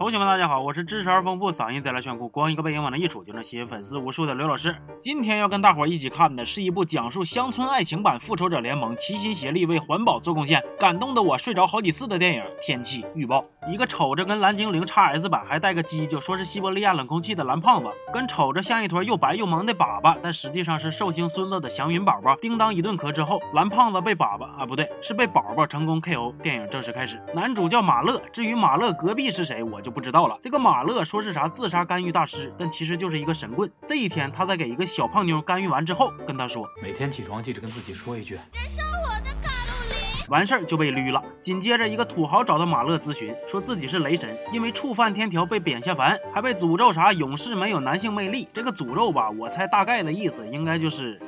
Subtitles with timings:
[0.00, 4.74] 同学们，大家好，我是知识而丰富、嗓音贼拉炫酷、光一个背影往那一杵就能吸引粉丝无数的刘老师。
[4.98, 13.44] 今天要跟大伙儿一起看的是一部讲述乡村爱情版《复仇者联盟》齐心协力为环保做贡献，感动的我睡着好几次的电影《天气预报》。
[13.70, 26.34] 一个瞅着跟蓝精灵 x S 版还带个鸡，就说是西伯利亚冷空气的蓝胖子，跟瞅着像一坨又白又萌的粑粑，但实际上是寿星孙子的祥云宝宝，叮当一顿咳之后，蓝胖子被粑粑啊不对，是被宝宝成功 KO。
[26.40, 29.89] 电影正式开始，男主叫马乐，至于马乐隔壁是谁，我就。
[29.90, 33.70] 不知道了，这个马勒说是啥自杀干预大师，但其实就是一个神棍。
[33.86, 40.28] 这一天，他在给一个小胖妞干预完之后，跟他说：每天起床记着跟自己说一句，燃烧我的卡路里。
[40.28, 41.22] 完事儿就被绿了。
[41.42, 48.48] 紧接着，一个土豪找到马勒咨询，说自己是雷神，因为触犯天条被贬下凡，还被诅咒啥勇士没有男性魅力。
[48.52, 51.20] 这个诅咒吧，我猜大概的意思应该就是。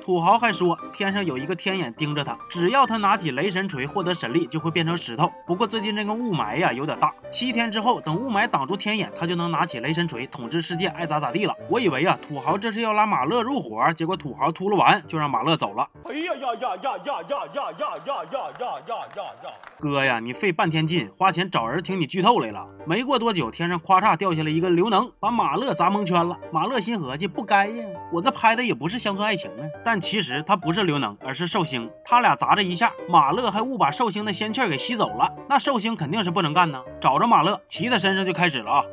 [0.00, 5.32] 土豪还说，天上有一个天眼盯着他，只要他拿起雷神锤获得神力，就会变成石头。
[5.46, 11.54] 不过最近这个雾霾呀有点大，七天之后等雾霾挡住天眼，他就能拿起雷神锤统治世界，爱咋咋地了。
[11.70, 15.88] 我以为呀，土豪这是要拉马勒入伙，结果土豪秃噜完就让马勒走了。
[16.04, 19.50] 哎呀呀呀呀呀呀呀呀呀呀呀呀呀！
[19.90, 22.64] 哥呀，你费半天劲花钱找人听你剧透来了。
[22.86, 26.38] 没过多久，天上咔嚓掉下来一个刘能，把马乐砸蒙圈了。
[26.52, 30.00] 马乐心合计，不该呀，我这拍的也不是乡村爱情啊，但。
[30.04, 31.90] 其实他不是刘能，而是寿星。
[32.04, 35.32] 他俩砸这一下，马乐还误把寿星的仙气给吸走了。
[35.48, 38.84] 那寿星肯定是不能干呢，找着马乐，骑他身上就开始了啊！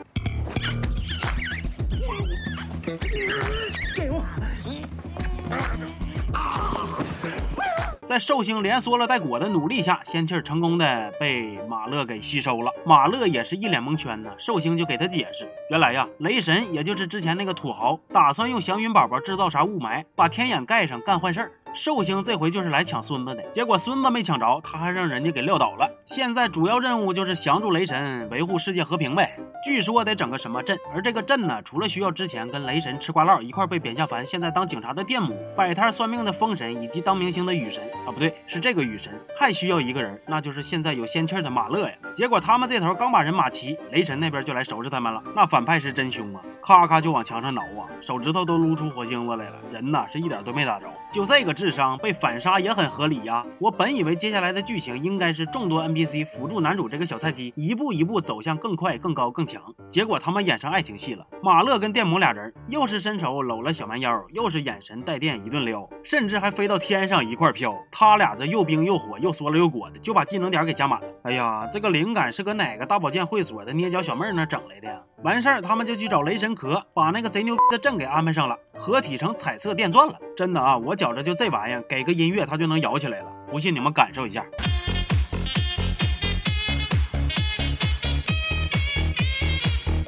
[8.12, 12.70] 在寿星连缩了带裹的努力下，仙气儿成功的被马勒给吸收了。
[12.86, 14.32] 马勒也是一脸蒙圈呢。
[14.38, 21.52] 寿星就给他解释，原来呀，雷神也就是之前那个土豪，打算用祥云宝宝制造啥雾霾，把天眼盖上干坏事儿。
[21.74, 25.90] 寿星这回就是来抢孙子的，结果孙子没抢着，他还让人家给撂倒了。
[26.06, 29.38] 现在主要任务就是降住雷神，维护世界和平呗。
[29.64, 41.96] 据说得整个什么阵，而这个阵呢，除了需要之前跟雷神吃瓜唠一块被贬下凡，现在当警察的电母，摆摊算命的风神，以及当明星的雨神啊，不对，是这个雨神，还需要一个人，那就是现在有仙气的马乐呀。
[42.14, 45.24] 结果他们这头刚把人马齐，雷神那边就来收拾他们了。
[45.34, 51.56] 那反派是真凶啊，咔咔就往墙上挠啊，手指头都撸出火星子来了，人呐是一点都没打着，就这个。
[51.62, 53.46] 智商被反杀也很合理呀！
[53.60, 59.62] 我本以为接下来的剧情应该是众多 NPC 辅助男主这个小菜鸡，一步一步走向更快、更高、更强。
[59.92, 67.78] 结果他们演上爱情戏了，马乐跟电母俩人又是伸手搂了小蛮腰，又是眼神带电一顿撩，甚至还飞到天上一块飘。
[67.92, 71.08] 他俩这又冰又火，又缩了又裹的，就把技能点给加满了。
[71.26, 75.00] 哎呀，这个灵感是搁哪个大保健会所的捏脚小妹那整来的呀？
[75.24, 80.16] 完事儿，他们就去找雷神壳，把那个贼牛逼的阵给安排上了，合体成彩色电钻了。
[80.36, 83.28] 真的啊，我觉着就这玩意儿，给个音乐它就能摇起来了。
[83.52, 84.44] 不信你们感受一下。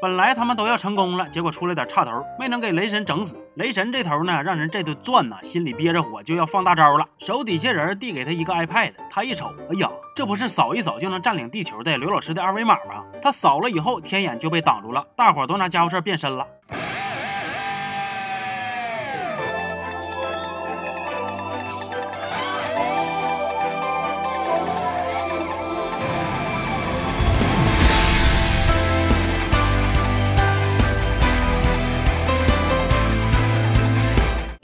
[0.03, 3.39] 本来他们都要成功了，结果出了点岔头，没能给雷神整死。
[3.55, 7.07] 雷神这头呢，让人这顿钻呐，心里憋着火，就要放大招了。
[7.19, 13.05] 手底下人递给他一个 iPad，他一瞅，哎呀，这不是扫一扫就能占领地球的刘老师的二维码吗？
[13.21, 16.45] 他扫了以后，天眼就被挡住了，大伙都拿家伙事变身了。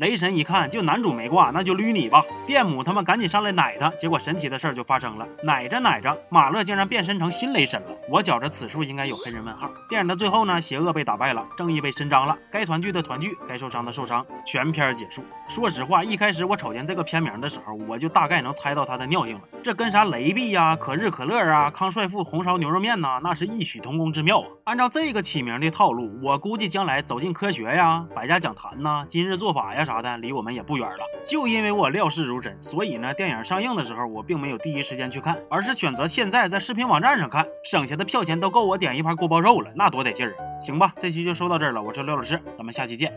[0.09, 2.25] 雷神一看，就男主没挂，那就捋你吧。
[2.47, 7.89] 电母他们赶紧上来奶他，结果神奇的事儿就发生了，奶着奶着，马乐竟然变身成新雷神了。
[8.09, 9.69] 我觉着此处应该有黑人问号。
[9.87, 15.23] 电影的最后呢，邪恶被打败了，正义被伸张了，该团聚的团聚，该受伤的受伤，全片结束。
[15.47, 19.41] 说实话，一开始我瞅见这个片名的时候，我就大概能猜到它的尿性了。
[19.61, 24.47] 这跟啥雷碧呀、可日可乐啊、康帅傅红烧牛肉面呐，那是异曲同工之妙啊。
[24.63, 29.85] 按照这个起名的套路，我估计将来走进科学呀、百家讲坛呐、今日做法呀。
[29.89, 31.05] 啥离我们也不远了。
[31.23, 40.61] 就因为我料事如神，所以呢，电影上映的时候我并没有第一时间去看，而是选择现在在视频网站上看，省下的票钱都够我点一盘锅包肉了，那多得劲儿啊！
[40.61, 43.13] 行吧，这期就说到这儿了，我是刘老师，咱们下期见。